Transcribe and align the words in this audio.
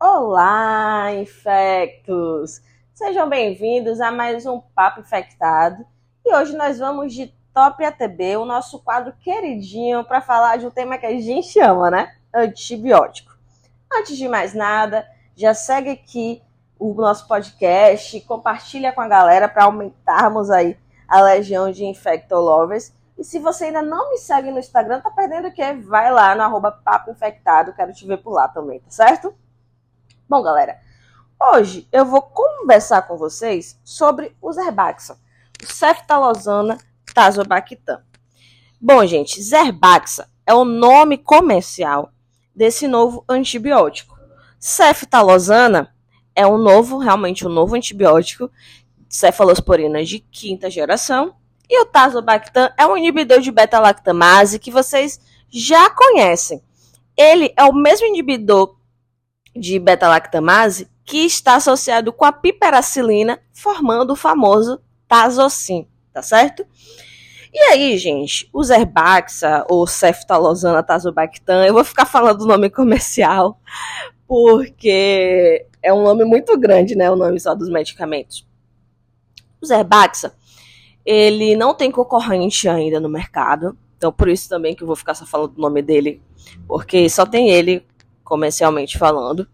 Olá, 0.00 1.12
infectos! 1.12 2.62
Sejam 2.94 3.28
bem-vindos 3.28 4.00
a 4.00 4.12
mais 4.12 4.46
um 4.46 4.60
Papo 4.60 5.00
Infectado. 5.00 5.84
E 6.24 6.32
hoje 6.32 6.56
nós 6.56 6.78
vamos 6.78 7.12
de 7.12 7.34
Top 7.52 7.84
ATB, 7.84 8.36
o 8.36 8.44
nosso 8.44 8.78
quadro 8.78 9.12
queridinho, 9.14 10.04
para 10.04 10.20
falar 10.20 10.56
de 10.56 10.68
um 10.68 10.70
tema 10.70 10.98
que 10.98 11.06
a 11.06 11.20
gente 11.20 11.58
ama, 11.58 11.90
né? 11.90 12.14
Antibiótico. 12.32 13.36
Antes 13.92 14.16
de 14.16 14.28
mais 14.28 14.54
nada, 14.54 15.04
já 15.34 15.52
segue 15.52 15.90
aqui 15.90 16.40
o 16.78 16.94
nosso 16.94 17.26
podcast, 17.26 18.20
compartilha 18.20 18.92
com 18.92 19.00
a 19.00 19.08
galera 19.08 19.48
para 19.48 19.64
aumentarmos 19.64 20.48
aí 20.48 20.78
a 21.08 21.20
legião 21.20 21.72
de 21.72 21.84
infectolovers. 21.84 22.94
E 23.18 23.24
se 23.24 23.40
você 23.40 23.64
ainda 23.64 23.82
não 23.82 24.12
me 24.12 24.18
segue 24.18 24.52
no 24.52 24.60
Instagram, 24.60 25.00
tá 25.00 25.10
perdendo 25.10 25.48
o 25.48 25.52
quê? 25.52 25.72
Vai 25.72 26.12
lá 26.12 26.36
no 26.36 26.42
arroba 26.42 26.70
papo 26.70 27.10
infectado, 27.10 27.72
quero 27.72 27.92
te 27.92 28.06
ver 28.06 28.18
por 28.18 28.30
lá 28.30 28.46
também, 28.46 28.78
tá 28.78 28.90
certo? 28.90 29.34
Bom, 30.28 30.42
galera, 30.42 30.78
hoje 31.54 31.88
eu 31.90 32.04
vou 32.04 32.20
conversar 32.20 33.00
com 33.08 33.16
vocês 33.16 33.80
sobre 33.82 34.36
os 34.42 34.56
Zerbaxa, 34.56 35.16
o 35.62 35.66
Ceftalozana 35.66 36.76
tazobactam. 37.14 38.02
Bom, 38.78 39.06
gente, 39.06 39.42
Zerbaxa 39.42 40.28
é 40.44 40.52
o 40.52 40.66
nome 40.66 41.16
comercial 41.16 42.12
desse 42.54 42.86
novo 42.86 43.24
antibiótico. 43.26 44.18
Ceftalozana 44.60 45.94
é 46.36 46.46
um 46.46 46.58
novo, 46.58 46.98
realmente 46.98 47.46
um 47.46 47.50
novo 47.50 47.74
antibiótico, 47.74 48.50
cefalosporina 49.08 50.04
de 50.04 50.18
quinta 50.18 50.68
geração, 50.68 51.36
e 51.66 51.80
o 51.80 51.86
tazobactam 51.86 52.68
é 52.76 52.86
um 52.86 52.98
inibidor 52.98 53.40
de 53.40 53.50
beta-lactamase 53.50 54.58
que 54.58 54.70
vocês 54.70 55.18
já 55.48 55.88
conhecem. 55.88 56.62
Ele 57.16 57.50
é 57.56 57.64
o 57.64 57.72
mesmo 57.72 58.06
inibidor 58.06 58.77
de 59.58 59.78
beta-lactamase 59.78 60.88
que 61.04 61.18
está 61.18 61.56
associado 61.56 62.12
com 62.12 62.24
a 62.24 62.32
piperacilina, 62.32 63.40
formando 63.52 64.12
o 64.12 64.16
famoso 64.16 64.80
tazocin, 65.06 65.86
tá 66.12 66.22
certo? 66.22 66.66
E 67.52 67.58
aí, 67.58 67.96
gente, 67.96 68.48
o 68.52 68.62
Zerbaxa 68.62 69.64
ou 69.70 69.86
ceftalozana 69.86 70.82
tazobactam, 70.82 71.64
eu 71.64 71.72
vou 71.72 71.82
ficar 71.82 72.04
falando 72.04 72.42
o 72.42 72.46
nome 72.46 72.68
comercial, 72.68 73.58
porque 74.26 75.66
é 75.82 75.92
um 75.92 76.02
nome 76.02 76.24
muito 76.24 76.56
grande, 76.58 76.94
né, 76.94 77.10
o 77.10 77.16
nome 77.16 77.40
só 77.40 77.54
dos 77.54 77.70
medicamentos. 77.70 78.46
O 79.60 79.66
Zerbaxa, 79.66 80.32
ele 81.04 81.56
não 81.56 81.74
tem 81.74 81.90
concorrente 81.90 82.68
ainda 82.68 83.00
no 83.00 83.08
mercado. 83.08 83.76
Então, 83.96 84.12
por 84.12 84.28
isso 84.28 84.48
também 84.48 84.74
que 84.74 84.82
eu 84.82 84.86
vou 84.86 84.94
ficar 84.94 85.14
só 85.14 85.24
falando 85.24 85.56
o 85.56 85.60
nome 85.60 85.80
dele, 85.80 86.22
porque 86.66 87.08
só 87.08 87.24
tem 87.24 87.48
ele 87.48 87.84
comercialmente 88.22 88.98
falando. 88.98 89.48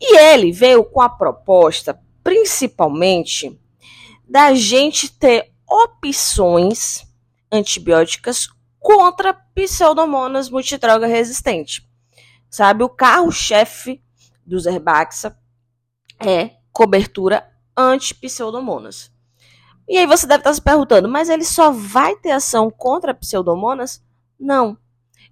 E 0.00 0.16
ele 0.16 0.52
veio 0.52 0.84
com 0.84 1.00
a 1.00 1.08
proposta, 1.08 2.00
principalmente, 2.22 3.58
da 4.28 4.54
gente 4.54 5.10
ter 5.10 5.52
opções 5.68 7.06
antibióticas 7.50 8.48
contra 8.78 9.34
pseudomonas 9.34 10.50
multidroga 10.50 11.06
resistente. 11.06 11.86
Sabe, 12.50 12.82
o 12.82 12.88
carro-chefe 12.88 14.02
do 14.46 14.58
Zerbaxa 14.58 15.36
é 16.18 16.56
cobertura 16.72 17.46
anti-pseudomonas. 17.76 19.12
E 19.88 19.96
aí 19.96 20.06
você 20.06 20.26
deve 20.26 20.40
estar 20.40 20.54
se 20.54 20.60
perguntando, 20.60 21.08
mas 21.08 21.28
ele 21.28 21.44
só 21.44 21.70
vai 21.70 22.16
ter 22.16 22.30
ação 22.30 22.70
contra 22.70 23.14
pseudomonas? 23.14 24.02
Não. 24.38 24.76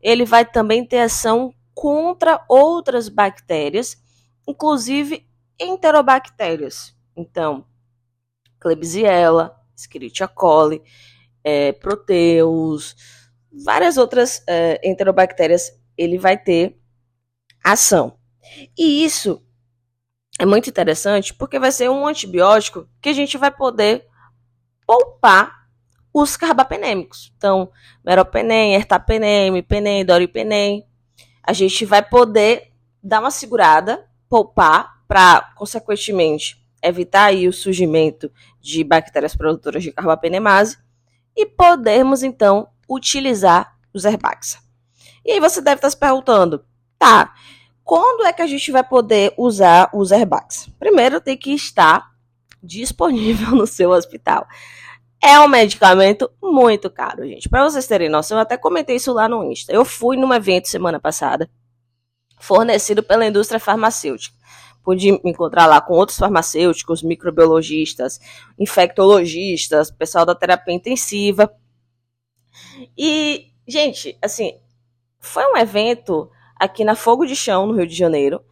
Ele 0.01 0.25
vai 0.25 0.45
também 0.45 0.85
ter 0.85 1.01
ação 1.01 1.53
contra 1.75 2.43
outras 2.49 3.09
bactérias, 3.09 3.97
inclusive 4.47 5.27
enterobactérias. 5.59 6.95
Então, 7.17 7.67
Klebsiella, 8.61 9.57
Escherichia 9.77 10.29
coli, 10.29 10.83
é, 11.43 11.73
Proteus, 11.73 12.95
várias 13.65 13.97
outras 13.97 14.43
é, 14.47 14.81
enterobactérias, 14.89 15.73
ele 15.97 16.19
vai 16.19 16.37
ter 16.37 16.79
ação. 17.65 18.19
E 18.77 19.05
isso 19.05 19.43
é 20.39 20.47
muito 20.47 20.69
interessante 20.69 21.35
porque 21.35 21.59
vai 21.59 21.73
ser 21.73 21.91
um 21.91 22.07
antibiótico 22.07 22.89
que 23.01 23.09
a 23.09 23.13
gente 23.13 23.39
vai 23.39 23.51
poder 23.51 24.07
poupar 24.87 25.67
os 26.13 26.37
carbapenêmicos. 26.37 27.33
Então, 27.37 27.71
meropenem, 28.05 28.75
ertapenem, 28.75 29.63
penem, 29.63 30.05
doripenem. 30.05 30.87
A 31.43 31.53
gente 31.53 31.85
vai 31.85 32.03
poder 32.03 32.73
dar 33.03 33.21
uma 33.21 33.31
segurada, 33.31 34.06
poupar, 34.29 35.03
para, 35.07 35.53
consequentemente, 35.57 36.57
evitar 36.83 37.35
o 37.35 37.53
surgimento 37.53 38.31
de 38.61 38.83
bactérias 38.85 39.37
produtoras 39.37 39.83
de 39.83 39.93
carbapenemase 39.93 40.79
e 41.37 41.47
podermos, 41.47 42.23
então, 42.23 42.69
utilizar 42.89 43.77
os 43.93 44.05
herbaxa. 44.05 44.59
E 45.25 45.33
aí 45.33 45.41
você 45.41 45.61
deve 45.61 45.77
estar 45.77 45.91
se 45.91 45.97
perguntando, 45.97 46.65
tá, 46.99 47.35
quando 47.85 48.25
é 48.25 48.33
que 48.33 48.43
a 48.43 48.47
gente 48.47 48.71
vai 48.71 48.83
poder 48.83 49.33
usar 49.37 49.91
os 49.93 50.11
herbaxa? 50.11 50.71
Primeiro, 50.79 51.21
tem 51.21 51.37
que 51.37 51.53
estar 51.53 52.11
disponível 52.63 53.53
no 53.53 53.67
seu 53.67 53.91
hospital. 53.91 54.47
É 55.23 55.41
um 55.41 55.49
medicamento 55.49 56.31
muito 56.43 56.91
caro, 56.91 57.27
gente. 57.27 57.49
Para 57.49 57.65
vocês 57.65 57.87
terem 57.87 58.09
noção, 58.09 58.39
eu 58.39 58.43
até 58.43 58.57
comentei 58.57 58.97
isso 58.97 59.13
lá 59.13 59.29
no 59.29 59.45
Insta. 59.51 59.73
Eu 59.73 59.85
fui 59.85 60.17
num 60.17 60.33
evento 60.33 60.69
semana 60.69 61.01
passada, 61.01 61.51
fornecido 62.39 63.03
pela 63.03 63.27
indústria 63.27 63.61
farmacêutica. 63.61 64.37
Pude 64.83 65.13
me 65.13 65.21
encontrar 65.25 65.67
lá 65.67 65.81
com 65.81 65.95
outros 65.95 66.19
farmacêuticos, 66.19 67.03
microbiologistas, 67.03 68.21
infectologistas, 68.59 69.91
pessoal 69.91 70.25
da 70.25 70.35
terapia 70.35 70.75
intensiva. 70.75 71.53
E, 72.97 73.47
gente, 73.67 74.17
assim, 74.23 74.59
foi 75.19 75.45
um 75.53 75.57
evento 75.57 76.31
aqui 76.55 76.85
na 76.85 76.95
Fogo 76.95 77.27
de 77.27 77.35
Chão, 77.35 77.67
no 77.67 77.75
Rio 77.75 77.87
de 77.87 77.95
Janeiro, 77.95 78.45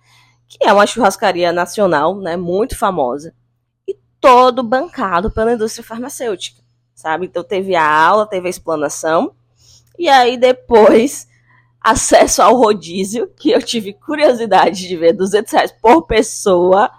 que 0.49 0.59
é 0.67 0.73
uma 0.73 0.87
churrascaria 0.87 1.53
nacional, 1.53 2.17
né, 2.17 2.37
muito 2.37 2.77
famosa 2.77 3.33
todo 4.25 4.63
bancado 4.63 5.31
pela 5.31 5.53
indústria 5.53 5.85
farmacêutica, 5.85 6.63
sabe? 6.95 7.27
Então 7.27 7.45
teve 7.45 7.75
a 7.75 7.87
aula, 7.87 8.27
teve 8.27 8.47
a 8.47 8.51
explanação, 8.51 9.37
e 9.99 10.09
aí 10.09 10.39
depois 10.39 11.29
acesso 11.85 12.41
ao 12.41 12.57
rodízio, 12.57 13.31
que 13.37 13.51
eu 13.51 13.61
tive 13.63 13.93
curiosidade 13.93 14.89
de 14.89 14.97
ver, 14.97 15.13
200 15.13 15.53
reais 15.53 15.71
por 15.71 16.07
pessoa, 16.07 16.91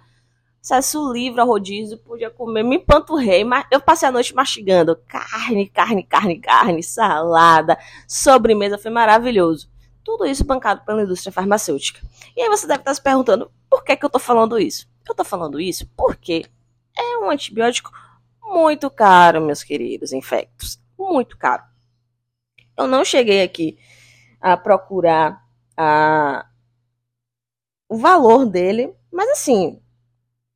acesso 0.62 1.12
livre 1.12 1.42
ao 1.42 1.48
rodízio, 1.48 1.98
podia 1.98 2.30
comer, 2.30 2.62
me 2.62 2.76
empanturrei, 2.76 3.44
mas 3.44 3.66
eu 3.72 3.82
passei 3.82 4.08
a 4.08 4.12
noite 4.12 4.36
mastigando 4.36 4.96
carne, 5.08 5.68
carne, 5.68 6.04
carne, 6.04 6.40
carne, 6.40 6.84
salada, 6.84 7.80
sobremesa, 8.08 8.78
foi 8.78 8.92
maravilhoso. 8.92 9.68
Tudo 10.04 10.24
isso 10.24 10.44
bancado 10.44 10.86
pela 10.86 11.02
indústria 11.02 11.32
farmacêutica. 11.34 12.00
E 12.38 12.42
aí 12.42 12.48
você 12.48 12.68
deve 12.68 12.82
estar 12.82 12.94
se 12.94 13.02
perguntando, 13.02 13.50
por 13.68 13.84
que, 13.84 13.96
que 13.96 14.06
eu 14.06 14.08
estou 14.08 14.22
falando 14.22 14.60
isso? 14.60 14.88
Eu 15.08 15.14
estou 15.14 15.26
falando 15.26 15.60
isso 15.60 15.90
porque 15.98 16.46
é 16.96 17.18
um 17.18 17.32
antibiótico 17.32 17.92
muito 18.44 18.88
caro, 18.92 19.42
meus 19.42 19.64
queridos 19.64 20.14
infectos. 20.14 20.80
Muito 20.98 21.36
caro. 21.38 21.64
Eu 22.78 22.86
não 22.86 23.04
cheguei 23.04 23.42
aqui 23.42 23.80
a 24.46 24.56
procurar 24.56 25.42
a, 25.76 26.46
o 27.90 27.98
valor 27.98 28.46
dele, 28.46 28.94
mas 29.12 29.28
assim, 29.32 29.82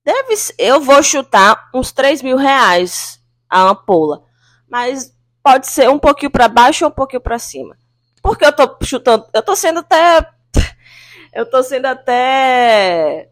deve 0.05 0.35
eu 0.59 0.79
vou 0.79 1.01
chutar 1.01 1.71
uns 1.73 1.91
3 1.91 2.21
mil 2.21 2.37
reais 2.37 3.19
a 3.49 3.63
ampola. 3.63 4.23
Mas 4.69 5.11
pode 5.41 5.65
ser 5.65 5.89
um 5.89 5.97
pouquinho 5.97 6.29
para 6.29 6.47
baixo 6.47 6.85
ou 6.85 6.91
um 6.91 6.93
pouquinho 6.93 7.19
para 7.19 7.39
cima. 7.39 7.75
Porque 8.21 8.45
eu 8.45 8.55
tô 8.55 8.77
chutando, 8.85 9.25
eu 9.33 9.41
tô 9.41 9.55
sendo 9.55 9.79
até 9.79 10.19
eu 11.33 11.49
tô 11.49 11.63
sendo 11.63 11.87
até 11.87 13.31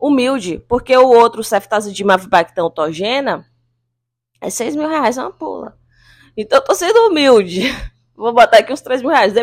humilde, 0.00 0.58
porque 0.66 0.96
o 0.96 1.08
outro 1.08 1.44
ceftazidima 1.44 2.14
avibactam 2.14 2.72
é 4.40 4.48
6 4.48 4.74
mil 4.74 4.88
reais 4.88 5.18
uma 5.18 5.30
pula. 5.30 5.78
Então 6.34 6.60
eu 6.60 6.64
tô 6.64 6.74
sendo 6.74 7.08
humilde. 7.08 7.64
Vou 8.22 8.32
botar 8.32 8.58
aqui 8.58 8.72
uns 8.72 8.80
3 8.80 9.02
mil 9.02 9.10
reais. 9.10 9.34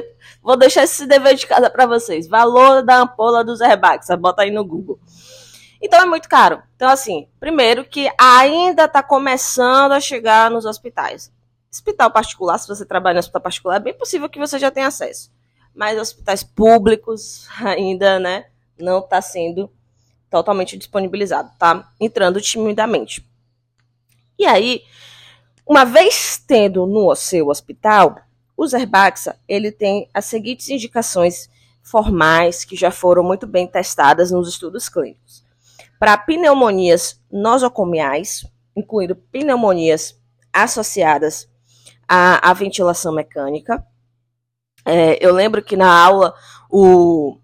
Vou 0.41 0.55
deixar 0.55 0.83
esse 0.83 1.05
dever 1.05 1.35
de 1.35 1.45
casa 1.45 1.69
para 1.69 1.85
vocês. 1.85 2.29
Valor 2.29 2.81
da 2.81 2.99
ampola 2.99 3.43
dos 3.43 3.59
Airbags. 3.59 4.07
Bota 4.17 4.43
aí 4.43 4.51
no 4.51 4.63
Google. 4.63 4.97
Então 5.81 5.99
é 5.99 6.05
muito 6.05 6.29
caro. 6.29 6.63
Então, 6.77 6.89
assim, 6.89 7.27
primeiro 7.41 7.83
que 7.83 8.09
ainda 8.17 8.85
está 8.85 9.03
começando 9.03 9.91
a 9.91 9.99
chegar 9.99 10.49
nos 10.49 10.63
hospitais. 10.63 11.29
Hospital 11.69 12.09
particular, 12.09 12.57
se 12.57 12.69
você 12.69 12.85
trabalha 12.85 13.15
no 13.15 13.19
hospital 13.19 13.41
particular, 13.41 13.75
é 13.75 13.79
bem 13.81 13.93
possível 13.93 14.29
que 14.29 14.39
você 14.39 14.57
já 14.57 14.71
tenha 14.71 14.87
acesso. 14.87 15.29
Mas 15.75 15.99
hospitais 15.99 16.41
públicos 16.41 17.49
ainda, 17.59 18.17
né, 18.17 18.45
não 18.79 18.99
está 18.99 19.21
sendo 19.21 19.69
totalmente 20.29 20.77
disponibilizado, 20.77 21.51
tá? 21.59 21.91
Entrando 21.99 22.39
timidamente. 22.39 23.27
E 24.37 24.45
aí, 24.45 24.83
uma 25.67 25.83
vez 25.83 26.41
tendo 26.47 26.85
no 26.85 27.13
seu 27.13 27.49
hospital, 27.49 28.15
o 28.59 28.67
Zerbaxa, 28.67 29.39
ele 29.47 29.71
tem 29.71 30.09
as 30.13 30.25
seguintes 30.25 30.67
indicações 30.67 31.49
formais 31.81 32.65
que 32.65 32.75
já 32.75 32.91
foram 32.91 33.23
muito 33.23 33.47
bem 33.47 33.65
testadas 33.65 34.31
nos 34.31 34.49
estudos 34.49 34.89
clínicos. 34.89 35.45
Para 35.97 36.17
pneumonias 36.17 37.21
nosocomiais, 37.31 38.45
incluindo 38.75 39.15
pneumonias 39.15 40.19
associadas 40.51 41.49
à, 42.05 42.49
à 42.49 42.53
ventilação 42.53 43.13
mecânica. 43.13 43.81
É, 44.83 45.25
eu 45.25 45.33
lembro 45.33 45.63
que 45.63 45.77
na 45.77 45.89
aula 45.89 46.35
o, 46.69 47.37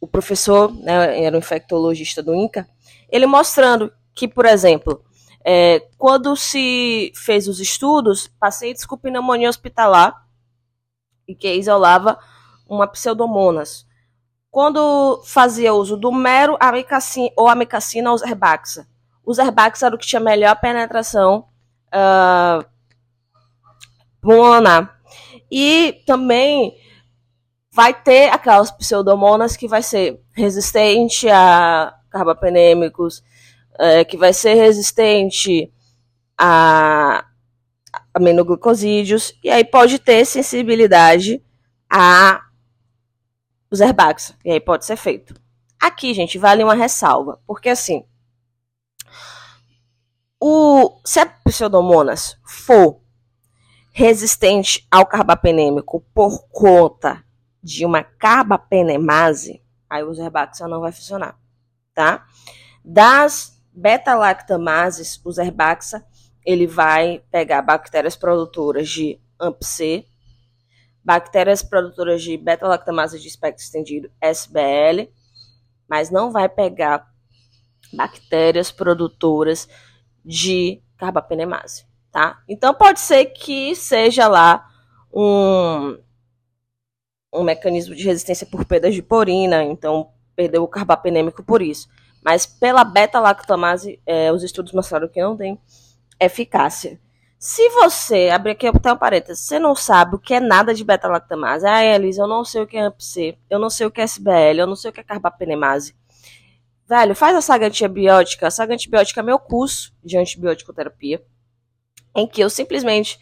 o 0.00 0.06
professor, 0.06 0.72
né, 0.76 1.22
era 1.24 1.36
um 1.36 1.40
infectologista 1.40 2.22
do 2.22 2.34
INCA, 2.34 2.66
ele 3.10 3.26
mostrando 3.26 3.92
que, 4.14 4.26
por 4.26 4.46
exemplo, 4.46 5.04
é, 5.44 5.80
quando 5.96 6.36
se 6.36 7.12
fez 7.14 7.48
os 7.48 7.60
estudos, 7.60 8.28
pacientes 8.38 8.84
com 8.84 8.96
pneumonia 8.96 9.48
hospitalar 9.48 10.26
e 11.26 11.34
que 11.34 11.52
isolava 11.54 12.18
uma 12.68 12.86
pseudomonas. 12.86 13.86
Quando 14.50 15.22
fazia 15.24 15.72
uso 15.72 15.96
do 15.96 16.10
mero 16.12 16.56
amicacina 16.60 17.30
ou 17.36 17.48
amicacina 17.48 18.10
ou 18.10 18.18
zerbaxa, 18.18 18.86
o 19.24 19.32
zerbaxa 19.32 19.86
era 19.86 19.94
o 19.94 19.98
que 19.98 20.06
tinha 20.06 20.20
melhor 20.20 20.58
penetração 20.60 21.48
uh, 21.88 22.64
pulmonar. 24.20 24.98
E 25.50 26.02
também 26.06 26.76
vai 27.72 27.94
ter 27.94 28.28
aquelas 28.30 28.70
pseudomonas 28.70 29.56
que 29.56 29.68
vai 29.68 29.82
ser 29.82 30.20
resistente 30.32 31.28
a 31.28 31.94
carbapenêmicos, 32.10 33.22
é, 33.78 34.04
que 34.04 34.16
vai 34.16 34.32
ser 34.32 34.54
resistente 34.54 35.72
a 36.36 37.26
aminoglicosídeos, 38.14 39.34
e 39.42 39.50
aí 39.50 39.64
pode 39.64 39.98
ter 39.98 40.24
sensibilidade 40.24 41.42
a 41.88 42.42
os 43.70 43.80
herbaxa, 43.80 44.34
e 44.44 44.50
aí 44.50 44.60
pode 44.60 44.84
ser 44.84 44.96
feito. 44.96 45.34
Aqui, 45.80 46.12
gente, 46.12 46.38
vale 46.38 46.64
uma 46.64 46.74
ressalva, 46.74 47.40
porque 47.46 47.68
assim, 47.68 48.04
o, 50.40 51.00
se 51.04 51.20
a 51.20 51.26
pseudomonas 51.26 52.36
for 52.44 53.00
resistente 53.92 54.86
ao 54.90 55.06
carbapenêmico 55.06 56.00
por 56.14 56.48
conta 56.48 57.22
de 57.62 57.84
uma 57.84 58.02
carbapenemase, 58.02 59.62
aí 59.88 60.02
o 60.02 60.14
Zerbaxa 60.14 60.66
não 60.66 60.80
vai 60.80 60.92
funcionar, 60.92 61.38
tá? 61.94 62.26
Das 62.84 63.59
beta-lactamases, 63.80 65.18
o 65.24 65.32
Zerbaxa, 65.32 66.04
ele 66.44 66.66
vai 66.66 67.22
pegar 67.30 67.62
bactérias 67.62 68.14
produtoras 68.14 68.88
de 68.88 69.18
AMP-C, 69.38 70.04
bactérias 71.02 71.62
produtoras 71.62 72.22
de 72.22 72.36
beta-lactamase 72.36 73.18
de 73.18 73.26
espectro 73.26 73.64
estendido, 73.64 74.10
SBL, 74.20 75.10
mas 75.88 76.10
não 76.10 76.30
vai 76.30 76.48
pegar 76.48 77.08
bactérias 77.92 78.70
produtoras 78.70 79.66
de 80.22 80.82
carbapenemase, 80.98 81.86
tá? 82.12 82.42
Então 82.46 82.74
pode 82.74 83.00
ser 83.00 83.26
que 83.26 83.74
seja 83.74 84.28
lá 84.28 84.68
um, 85.12 85.98
um 87.32 87.42
mecanismo 87.42 87.94
de 87.94 88.04
resistência 88.04 88.46
por 88.46 88.66
perda 88.66 88.90
de 88.90 89.02
porina, 89.02 89.64
então 89.64 90.12
perdeu 90.36 90.62
o 90.62 90.68
carbapenêmico 90.68 91.42
por 91.42 91.62
isso. 91.62 91.88
Mas 92.22 92.46
pela 92.46 92.84
beta-lactamase, 92.84 94.00
é, 94.04 94.32
os 94.32 94.42
estudos 94.42 94.72
mostraram 94.72 95.08
que 95.08 95.22
não 95.22 95.36
tem 95.36 95.58
eficácia. 96.18 97.00
Se 97.38 97.66
você, 97.70 98.28
abrir 98.28 98.52
aqui 98.52 98.66
até 98.66 98.92
um 98.92 98.96
parênteses, 98.98 99.42
você 99.42 99.58
não 99.58 99.74
sabe 99.74 100.16
o 100.16 100.18
que 100.18 100.34
é 100.34 100.40
nada 100.40 100.74
de 100.74 100.84
beta-lactamase, 100.84 101.66
ah, 101.66 101.82
Elisa, 101.82 102.22
eu 102.22 102.28
não 102.28 102.44
sei 102.44 102.62
o 102.62 102.66
que 102.66 102.76
é 102.76 102.82
AMPC, 102.82 103.38
eu 103.48 103.58
não 103.58 103.70
sei 103.70 103.86
o 103.86 103.90
que 103.90 104.02
é 104.02 104.04
SBL, 104.04 104.58
eu 104.58 104.66
não 104.66 104.76
sei 104.76 104.90
o 104.90 104.92
que 104.92 105.00
é 105.00 105.02
carbapenemase. 105.04 105.94
Velho, 106.86 107.14
faz 107.14 107.36
a 107.36 107.40
saga 107.40 107.68
antibiótica. 107.68 108.48
A 108.48 108.50
saga 108.50 108.74
antibiótica 108.74 109.20
é 109.20 109.22
meu 109.22 109.38
curso 109.38 109.94
de 110.04 110.18
antibiótico 110.18 110.72
terapia, 110.74 111.24
em 112.14 112.26
que 112.26 112.42
eu 112.42 112.50
simplesmente 112.50 113.18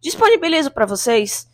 disponibilizo 0.00 0.70
para 0.70 0.84
vocês 0.84 1.48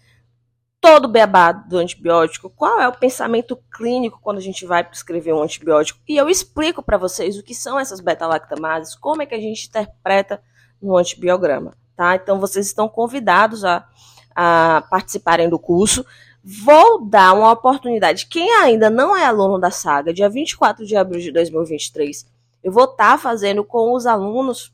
todo 0.80 1.04
o 1.04 1.08
beabá 1.08 1.52
do 1.52 1.76
antibiótico, 1.76 2.48
qual 2.48 2.80
é 2.80 2.88
o 2.88 2.96
pensamento 2.96 3.56
clínico 3.70 4.18
quando 4.22 4.38
a 4.38 4.42
gente 4.42 4.64
vai 4.64 4.82
prescrever 4.82 5.34
um 5.34 5.42
antibiótico, 5.42 6.00
e 6.08 6.16
eu 6.16 6.28
explico 6.28 6.82
para 6.82 6.96
vocês 6.96 7.36
o 7.36 7.42
que 7.42 7.54
são 7.54 7.78
essas 7.78 8.00
beta-lactamases, 8.00 8.94
como 8.94 9.20
é 9.20 9.26
que 9.26 9.34
a 9.34 9.40
gente 9.40 9.68
interpreta 9.68 10.42
no 10.80 10.96
antibiograma, 10.96 11.76
tá? 11.94 12.16
Então 12.16 12.40
vocês 12.40 12.66
estão 12.66 12.88
convidados 12.88 13.64
a, 13.64 13.86
a 14.34 14.82
participarem 14.88 15.48
do 15.50 15.58
curso. 15.58 16.04
Vou 16.42 17.04
dar 17.04 17.34
uma 17.34 17.52
oportunidade. 17.52 18.26
Quem 18.26 18.50
ainda 18.54 18.88
não 18.88 19.14
é 19.14 19.26
aluno 19.26 19.58
da 19.58 19.70
saga, 19.70 20.14
dia 20.14 20.30
24 20.30 20.86
de 20.86 20.96
abril 20.96 21.20
de 21.20 21.30
2023, 21.30 22.26
eu 22.64 22.72
vou 22.72 22.84
estar 22.84 23.12
tá 23.12 23.18
fazendo 23.18 23.62
com 23.62 23.92
os 23.94 24.06
alunos 24.06 24.72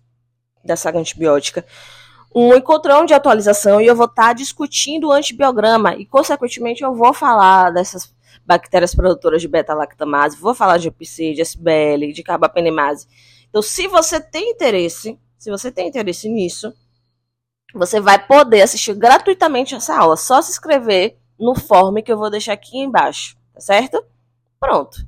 da 0.64 0.76
saga 0.76 1.00
antibiótica 1.00 1.66
um 2.38 2.54
encontrão 2.54 3.06
de 3.06 3.14
atualização 3.14 3.80
e 3.80 3.86
eu 3.86 3.96
vou 3.96 4.04
estar 4.04 4.26
tá 4.26 4.32
discutindo 4.34 5.08
o 5.08 5.12
antibiograma 5.12 5.96
e, 5.96 6.04
consequentemente, 6.04 6.82
eu 6.82 6.94
vou 6.94 7.14
falar 7.14 7.70
dessas 7.70 8.14
bactérias 8.44 8.94
produtoras 8.94 9.40
de 9.40 9.48
beta-lactamase, 9.48 10.36
vou 10.36 10.54
falar 10.54 10.76
de 10.76 10.88
OPC, 10.88 11.32
de 11.32 11.40
SBL, 11.40 12.12
de 12.12 12.22
carbapenemase. 12.22 13.08
Então, 13.48 13.62
se 13.62 13.88
você 13.88 14.20
tem 14.20 14.50
interesse, 14.50 15.18
se 15.38 15.50
você 15.50 15.72
tem 15.72 15.88
interesse 15.88 16.28
nisso, 16.28 16.74
você 17.72 18.00
vai 18.00 18.24
poder 18.26 18.60
assistir 18.60 18.92
gratuitamente 18.94 19.74
essa 19.74 19.96
aula. 19.96 20.18
Só 20.18 20.42
se 20.42 20.50
inscrever 20.50 21.16
no 21.40 21.54
form 21.54 22.02
que 22.02 22.12
eu 22.12 22.18
vou 22.18 22.28
deixar 22.28 22.52
aqui 22.52 22.76
embaixo, 22.76 23.34
tá 23.54 23.60
certo? 23.60 24.04
Pronto. 24.60 24.98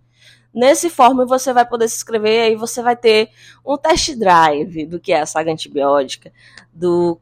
Nesse 0.53 0.89
form 0.89 1.25
você 1.27 1.53
vai 1.53 1.67
poder 1.67 1.89
se 1.89 1.97
inscrever 1.97 2.53
e 2.53 2.57
você 2.57 2.83
vai 2.83 2.97
ter 2.97 3.31
um 3.65 3.77
test 3.77 4.15
drive 4.17 4.87
do 4.87 4.99
que 4.99 5.13
é 5.13 5.21
a 5.21 5.27
saga 5.27 5.53
antibiótica, 5.53 6.33
do 6.73 7.21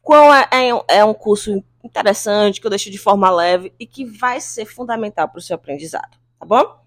qual 0.00 0.32
é, 0.32 0.48
é, 0.52 0.98
é 0.98 1.04
um 1.04 1.14
curso 1.14 1.62
interessante 1.84 2.60
que 2.60 2.66
eu 2.66 2.70
deixo 2.70 2.90
de 2.90 2.98
forma 2.98 3.30
leve 3.30 3.72
e 3.78 3.86
que 3.86 4.04
vai 4.04 4.40
ser 4.40 4.64
fundamental 4.64 5.28
para 5.28 5.38
o 5.38 5.42
seu 5.42 5.56
aprendizado, 5.56 6.16
tá 6.38 6.46
bom? 6.46 6.82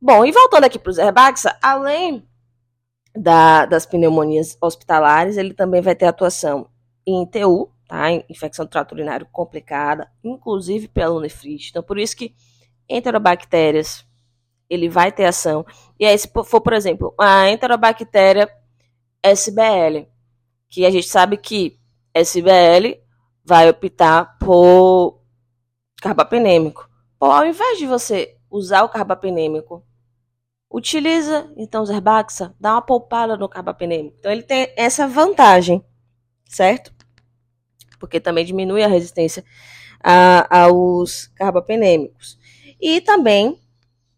Bom, 0.00 0.24
e 0.24 0.32
voltando 0.32 0.64
aqui 0.64 0.78
para 0.78 0.90
o 0.90 0.92
Zerbaxa, 0.92 1.56
além 1.62 2.26
da, 3.14 3.66
das 3.66 3.86
pneumonias 3.86 4.56
hospitalares, 4.60 5.36
ele 5.36 5.54
também 5.54 5.80
vai 5.80 5.94
ter 5.94 6.06
atuação 6.06 6.68
em 7.06 7.24
TU, 7.26 7.70
tá? 7.86 8.10
Infecção 8.28 8.64
do 8.64 8.70
trato 8.70 8.92
urinário 8.92 9.28
complicada, 9.30 10.10
inclusive 10.24 10.88
pela 10.88 11.20
nefrite. 11.20 11.70
Então, 11.70 11.82
por 11.82 11.98
isso 11.98 12.16
que 12.16 12.34
enterobactérias 12.88 14.04
ele 14.68 14.88
vai 14.88 15.12
ter 15.12 15.24
ação. 15.24 15.64
E 15.98 16.04
aí, 16.04 16.16
se 16.16 16.30
for, 16.44 16.60
por 16.60 16.72
exemplo, 16.72 17.14
a 17.18 17.50
enterobactéria 17.50 18.48
SBL, 19.22 20.08
que 20.68 20.86
a 20.86 20.90
gente 20.90 21.06
sabe 21.06 21.36
que 21.36 21.78
SBL 22.14 23.00
vai 23.44 23.68
optar 23.68 24.38
por 24.38 25.20
carbapenêmico. 26.00 26.88
Pô, 27.18 27.26
ao 27.26 27.44
invés 27.44 27.78
de 27.78 27.86
você 27.86 28.36
usar 28.50 28.82
o 28.82 28.88
carbapenêmico, 28.88 29.84
utiliza 30.70 31.52
então 31.56 31.82
o 31.82 31.86
Zerbaxa, 31.86 32.54
dá 32.58 32.72
uma 32.72 32.82
poupada 32.82 33.36
no 33.36 33.48
carbapenêmico. 33.48 34.16
Então 34.18 34.32
ele 34.32 34.42
tem 34.42 34.72
essa 34.76 35.06
vantagem, 35.06 35.84
certo? 36.46 36.92
porque 38.02 38.18
também 38.18 38.44
diminui 38.44 38.82
a 38.82 38.88
resistência 38.88 39.44
a, 40.02 40.64
aos 40.64 41.28
carbapenêmicos. 41.36 42.36
E 42.80 43.00
também 43.00 43.61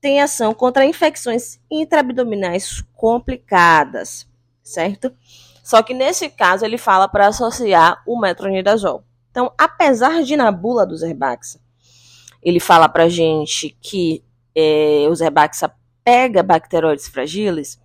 tem 0.05 0.21
ação 0.21 0.53
contra 0.53 0.85
infecções 0.85 1.59
intraabdominais 1.71 2.85
complicadas, 2.95 4.29
certo? 4.63 5.11
Só 5.63 5.83
que 5.83 5.95
nesse 5.95 6.29
caso 6.29 6.63
ele 6.63 6.77
fala 6.77 7.09
para 7.09 7.29
associar 7.29 8.03
o 8.07 8.21
metronidazol. 8.21 9.03
Então, 9.31 9.51
apesar 9.57 10.23
de 10.23 10.37
na 10.37 10.53
bula 10.53 10.85
do 10.85 10.95
Zerbaxa, 10.95 11.59
ele 12.43 12.61
fala 12.61 12.87
para 12.87 13.09
gente 13.09 13.75
que 13.81 14.23
é, 14.55 15.07
o 15.09 15.15
Zerbaxa 15.15 15.75
pega 16.05 16.43
bacteroides 16.43 17.09
fragiles, 17.09 17.81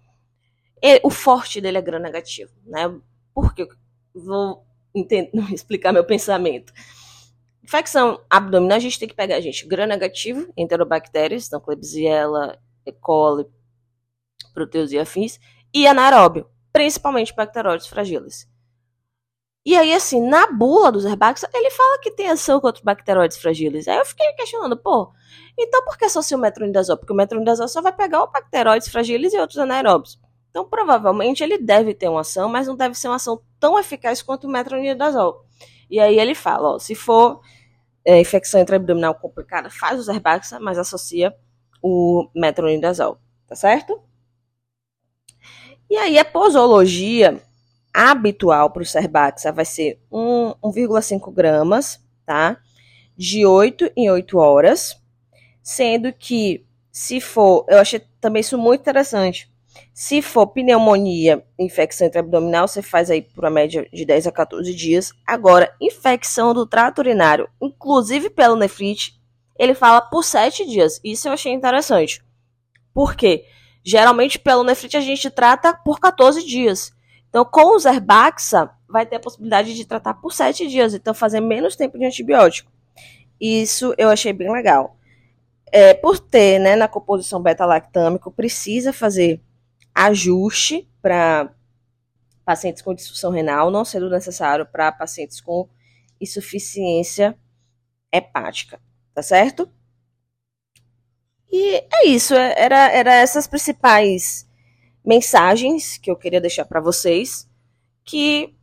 o 1.02 1.10
forte 1.10 1.62
dele 1.62 1.78
é 1.78 1.82
gram 1.82 2.00
negativo, 2.00 2.52
né? 2.66 2.94
Porque 3.34 3.66
vou 4.14 4.66
explicar 5.54 5.94
meu 5.94 6.04
pensamento. 6.04 6.74
Infecção 7.70 8.20
abdominal, 8.28 8.78
a 8.78 8.80
gente 8.80 8.98
tem 8.98 9.08
que 9.08 9.14
pegar, 9.14 9.40
gente, 9.42 9.68
gram 9.68 9.86
negativo, 9.86 10.52
enterobactérias, 10.58 11.46
então 11.46 11.62
Klebsiella, 11.62 12.58
E. 12.84 12.92
coli, 12.92 13.46
proteus 14.56 14.92
e 14.92 14.98
afins, 14.98 15.40
e 15.72 15.86
anaeróbio, 15.86 16.50
principalmente 16.74 17.32
bacteroides 17.32 17.86
fragiles. 17.86 18.50
E 19.64 19.78
aí, 19.78 19.94
assim, 19.94 20.20
na 20.20 20.52
bula 20.52 20.92
dos 20.92 21.06
herbax, 21.06 21.46
ele 21.54 21.70
fala 21.70 22.00
que 22.00 22.10
tem 22.10 22.28
ação 22.28 22.60
contra 22.60 22.82
bacteroides 22.84 23.38
fragiles. 23.38 23.88
Aí 23.88 24.00
eu 24.00 24.06
fiquei 24.06 24.34
questionando, 24.34 24.76
pô, 24.76 25.14
então 25.56 25.86
por 25.86 25.96
que 25.96 26.10
só 26.10 26.24
se 26.24 26.34
o 26.34 26.40
metronidazol? 26.40 26.98
Porque 26.98 27.14
o 27.14 27.16
metronidazol 27.16 27.68
só 27.68 27.84
vai 27.84 27.96
pegar 27.96 28.24
o 28.24 28.32
bacteroides 28.32 28.88
fragiles 28.88 29.32
e 29.32 29.38
outros 29.38 29.60
anaeróbios. 29.60 30.20
Então, 30.50 30.68
provavelmente, 30.68 31.44
ele 31.44 31.60
deve 31.60 31.94
ter 31.94 32.10
uma 32.10 32.22
ação, 32.22 32.50
mas 32.50 32.66
não 32.66 32.76
deve 32.76 32.96
ser 32.96 33.10
uma 33.10 33.18
ação 33.18 33.40
tão 33.60 33.78
eficaz 33.78 34.24
quanto 34.24 34.48
o 34.48 34.50
metronidazol. 34.50 35.46
E 35.88 36.00
aí 36.00 36.20
ele 36.20 36.34
fala, 36.34 36.74
ó, 36.76 36.80
se 36.80 36.96
for 36.96 37.42
é, 38.10 38.20
infecção 38.20 38.60
intraabdominal 38.60 39.13
complicada, 39.13 39.70
faz 39.70 40.00
o 40.00 40.04
Zerbaxa, 40.04 40.60
mas 40.60 40.80
associa 40.80 41.32
o 41.80 42.28
metronidazol, 42.36 43.20
tá 43.48 43.56
certo? 43.56 44.01
E 45.88 45.96
aí 45.96 46.18
a 46.18 46.25
posologia 46.25 47.39
habitual 47.94 48.72
para 48.72 48.82
o 48.82 48.86
Serbaxa 48.86 49.51
vai 49.51 49.63
ser 49.63 50.01
1,5 50.12 51.32
gramas, 51.32 52.04
tá? 52.25 52.58
De 53.16 53.46
8 53.46 53.92
em 53.96 54.10
8 54.10 54.39
horas, 54.39 55.00
sendo 55.62 56.12
que 56.12 56.66
se 56.92 57.22
for, 57.22 57.63
eu 57.70 57.78
achei 57.78 58.01
também 58.20 58.39
isso 58.39 58.58
muito 58.58 58.82
interessante. 58.82 59.51
Se 59.93 60.21
for 60.21 60.48
pneumonia, 60.48 61.43
infecção 61.57 62.07
intraabdominal, 62.07 62.67
você 62.67 62.81
faz 62.81 63.09
aí 63.09 63.21
por 63.21 63.43
uma 63.43 63.50
média 63.50 63.88
de 63.91 64.05
10 64.05 64.27
a 64.27 64.31
14 64.31 64.74
dias. 64.74 65.12
Agora, 65.25 65.74
infecção 65.81 66.53
do 66.53 66.65
trato 66.65 67.00
urinário, 67.00 67.50
inclusive 67.62 68.29
pelo 68.29 68.55
nefrite, 68.55 69.19
ele 69.57 69.74
fala 69.74 70.01
por 70.01 70.24
7 70.24 70.65
dias. 70.65 71.01
Isso 71.03 71.27
eu 71.27 71.33
achei 71.33 71.51
interessante. 71.51 72.24
Por 72.93 73.15
quê? 73.15 73.45
Geralmente, 73.83 74.39
pelo 74.39 74.63
nefrite, 74.63 74.98
a 74.98 75.01
gente 75.01 75.29
trata 75.29 75.74
por 75.74 76.00
14 76.00 76.45
dias. 76.45 76.93
Então, 77.27 77.45
com 77.45 77.75
o 77.75 77.79
Zerbaxa, 77.79 78.69
vai 78.88 79.05
ter 79.05 79.17
a 79.17 79.19
possibilidade 79.19 79.75
de 79.75 79.86
tratar 79.86 80.15
por 80.15 80.33
7 80.33 80.67
dias. 80.67 80.93
Então, 80.93 81.13
fazer 81.13 81.41
menos 81.41 81.75
tempo 81.75 81.98
de 81.98 82.05
antibiótico. 82.05 82.71
Isso 83.39 83.93
eu 83.98 84.09
achei 84.09 84.33
bem 84.33 84.51
legal. 84.51 84.98
É, 85.71 85.93
por 85.93 86.19
ter, 86.19 86.59
né, 86.59 86.75
na 86.75 86.88
composição 86.88 87.41
beta-lactâmico, 87.41 88.31
precisa 88.31 88.91
fazer 88.91 89.41
ajuste 90.00 90.89
para 91.01 91.53
pacientes 92.46 92.82
com 92.82 92.96
disfunção 92.96 93.32
renal, 93.32 93.70
não 93.70 93.84
sendo 93.84 94.10
necessário 94.10 94.65
para 94.65 94.91
pacientes 94.94 95.41
com 95.41 95.68
insuficiência 96.22 97.38
hepática, 98.12 98.79
tá 99.13 99.22
certo? 99.22 99.70
E 101.51 101.84
é 101.91 102.08
isso, 102.08 102.34
é, 102.34 102.53
era, 102.58 102.91
era 102.91 103.13
essas 103.13 103.46
principais 103.46 104.48
mensagens 105.06 105.98
que 105.98 106.10
eu 106.10 106.15
queria 106.15 106.39
deixar 106.39 106.63
para 106.63 106.79
vocês, 106.79 107.50
que 108.06 108.56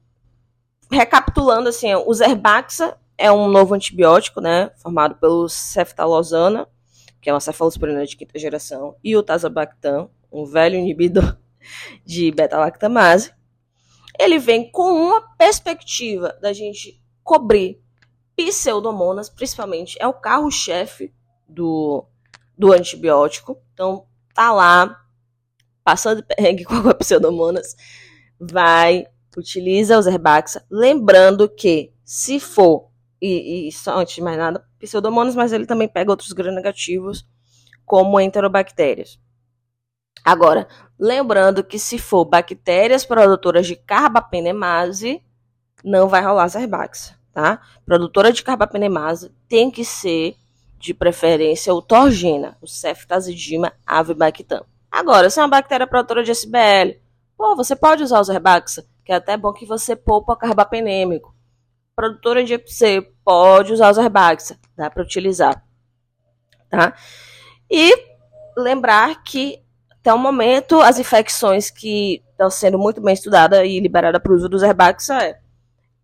recapitulando 0.91 1.69
assim, 1.69 1.95
o 1.95 2.15
Zerbaxa 2.15 2.97
é 3.19 3.31
um 3.31 3.47
novo 3.49 3.75
antibiótico, 3.75 4.41
né, 4.41 4.71
formado 4.77 5.17
pelo 5.17 5.49
ceftalozana, 5.49 6.67
que 7.21 7.29
é 7.29 7.33
uma 7.33 7.41
cefalosporina 7.41 8.07
de 8.07 8.17
quinta 8.17 8.39
geração, 8.39 8.97
e 9.05 9.17
o 9.17 9.23
tazobactam, 9.23 10.11
um 10.43 10.47
velho 10.47 10.77
inibidor 10.77 11.37
de 12.05 12.31
beta-lactamase, 12.31 13.33
ele 14.19 14.39
vem 14.39 14.71
com 14.71 14.91
uma 14.91 15.21
perspectiva 15.37 16.37
da 16.41 16.53
gente 16.53 17.01
cobrir 17.23 17.81
pseudomonas, 18.37 19.29
principalmente, 19.29 19.97
é 20.01 20.07
o 20.07 20.13
carro-chefe 20.13 21.13
do, 21.49 22.07
do 22.57 22.73
antibiótico. 22.73 23.59
Então, 23.73 24.07
tá 24.35 24.53
lá, 24.53 25.03
passando 25.83 26.23
perrengue 26.23 26.65
com 26.67 26.77
a 26.89 26.95
pseudomonas, 26.95 27.75
vai, 28.39 29.07
utiliza 29.37 29.99
os 29.99 30.07
herbaxa, 30.07 30.65
lembrando 30.71 31.49
que 31.49 31.93
se 32.05 32.39
for, 32.39 32.91
e, 33.21 33.69
e 33.69 33.73
só 33.73 33.99
antes 33.99 34.15
de 34.15 34.23
mais 34.23 34.37
nada, 34.37 34.65
pseudomonas, 34.79 35.35
mas 35.35 35.53
ele 35.53 35.67
também 35.67 35.89
pega 35.89 36.11
outros 36.11 36.33
gram-negativos, 36.33 37.27
como 37.85 38.21
enterobactérias. 38.21 39.19
Agora, 40.25 40.67
lembrando 40.99 41.63
que 41.63 41.79
se 41.79 41.99
for 41.99 42.25
bactérias 42.25 43.05
produtoras 43.05 43.67
de 43.67 43.77
carbapenemase, 43.77 45.23
não 45.85 46.09
vai 46.09 46.23
rolar 46.23 46.49
Zerbaxa, 46.49 47.17
tá? 47.33 47.61
Produtora 47.85 48.33
de 48.33 48.43
carbapenemase 48.43 49.33
tem 49.49 49.71
que 49.71 49.85
ser, 49.85 50.37
de 50.79 50.93
preferência, 50.93 51.73
o 51.73 51.81
Torgina, 51.81 52.57
o 52.61 52.67
Ceftazidima 52.67 53.73
avibactam. 53.87 54.65
Agora, 54.91 55.31
se 55.31 55.39
é 55.39 55.43
uma 55.43 55.49
bactéria 55.49 55.87
produtora 55.87 56.23
de 56.23 56.31
SBL, 56.31 56.99
pô, 57.37 57.55
você 57.55 57.77
pode 57.77 58.03
usar 58.03 58.21
o 58.21 58.25
Zerbaxa, 58.25 58.85
que 59.05 59.13
é 59.13 59.17
até 59.17 59.37
bom 59.37 59.53
que 59.53 59.67
você 59.67 59.95
poupa 59.95 60.37
carbapenêmico. 60.37 61.35
Produtora 61.95 62.45
de 62.45 62.55
EPC, 62.55 63.13
pode 63.25 63.73
usar 63.73 63.91
o 63.91 63.95
Zerbaxa, 63.95 64.59
dá 64.77 64.91
para 64.91 65.03
utilizar, 65.03 65.65
tá? 66.69 66.95
E 67.71 67.93
lembrar 68.57 69.23
que 69.23 69.63
até 70.07 70.15
o 70.15 70.19
momento, 70.19 70.81
as 70.81 71.01
infecções 71.01 71.69
que 71.69 72.23
estão 72.31 72.49
sendo 72.49 72.79
muito 72.79 73.01
bem 73.01 73.13
estudadas 73.13 73.67
e 73.67 73.81
liberadas 73.81 74.23
para 74.23 74.31
o 74.31 74.37
uso 74.37 74.49
dos 74.49 74.63
Herbaxa 74.63 75.21
é 75.21 75.41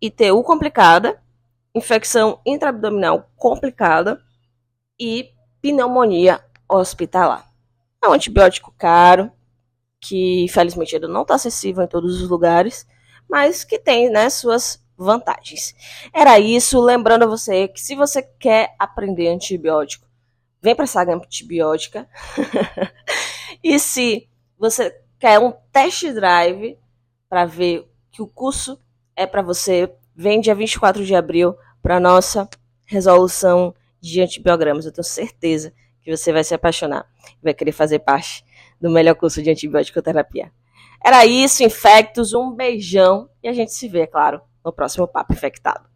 ITU 0.01 0.43
complicada, 0.43 1.17
infecção 1.73 2.41
intraabdominal 2.45 3.31
complicada 3.37 4.21
e 4.99 5.29
pneumonia 5.61 6.43
hospitalar. 6.67 7.49
É 8.03 8.09
um 8.09 8.11
antibiótico 8.11 8.73
caro, 8.77 9.31
que 10.01 10.43
infelizmente 10.43 10.99
não 10.99 11.21
está 11.21 11.35
acessível 11.35 11.81
em 11.81 11.87
todos 11.87 12.21
os 12.21 12.29
lugares, 12.29 12.85
mas 13.29 13.63
que 13.63 13.79
tem 13.79 14.09
né, 14.09 14.29
suas 14.29 14.83
vantagens. 14.97 15.73
Era 16.13 16.37
isso, 16.37 16.81
lembrando 16.81 17.23
a 17.23 17.27
você 17.27 17.69
que 17.69 17.79
se 17.79 17.95
você 17.95 18.21
quer 18.21 18.75
aprender 18.77 19.29
antibiótico, 19.29 20.05
vem 20.61 20.75
para 20.75 20.83
a 20.83 20.87
saga 20.87 21.15
antibiótica. 21.15 22.05
E 23.63 23.79
se 23.79 24.27
você 24.57 24.93
quer 25.19 25.39
um 25.39 25.53
test 25.71 26.03
drive 26.11 26.77
para 27.29 27.45
ver 27.45 27.87
que 28.11 28.21
o 28.21 28.27
curso 28.27 28.77
é 29.15 29.25
para 29.25 29.41
você, 29.41 29.91
vem 30.15 30.41
dia 30.41 30.53
24 30.53 31.05
de 31.05 31.15
abril 31.15 31.55
para 31.81 31.99
nossa 31.99 32.47
resolução 32.85 33.73
de 34.01 34.21
antibiogramas. 34.21 34.85
Eu 34.85 34.91
tenho 34.91 35.05
certeza 35.05 35.73
que 36.01 36.15
você 36.15 36.33
vai 36.33 36.43
se 36.43 36.53
apaixonar 36.53 37.07
e 37.41 37.43
vai 37.43 37.53
querer 37.53 37.71
fazer 37.71 37.99
parte 37.99 38.43
do 38.81 38.89
melhor 38.89 39.15
curso 39.15 39.41
de 39.41 39.49
antibiótico-terapia. 39.49 40.51
Era 41.03 41.25
isso, 41.25 41.63
infectos, 41.63 42.33
um 42.33 42.51
beijão 42.51 43.29
e 43.41 43.47
a 43.47 43.53
gente 43.53 43.73
se 43.73 43.87
vê, 43.87 44.01
é 44.01 44.07
claro, 44.07 44.41
no 44.63 44.73
próximo 44.73 45.07
Papo 45.07 45.33
Infectado. 45.33 45.92